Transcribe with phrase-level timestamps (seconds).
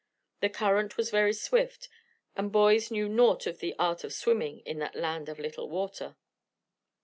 [0.39, 1.87] The current was very swift,
[2.35, 6.15] and boys knew naught of the art of swimming in that land of little water.